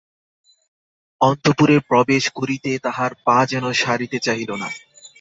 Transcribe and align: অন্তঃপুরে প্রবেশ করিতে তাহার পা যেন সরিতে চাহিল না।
অন্তঃপুরে 1.21 1.77
প্রবেশ 1.89 2.23
করিতে 2.35 2.71
তাহার 2.79 3.11
পা 3.25 3.37
যেন 3.45 3.65
সরিতে 3.81 4.17
চাহিল 4.19 4.51
না। 4.55 4.69